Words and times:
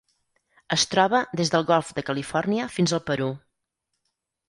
Es 0.75 0.85
troba 0.93 1.19
des 1.43 1.53
del 1.57 1.69
Golf 1.73 1.93
de 1.99 2.07
Califòrnia 2.09 2.69
fins 2.79 2.99
al 2.99 3.07
Perú. 3.11 3.33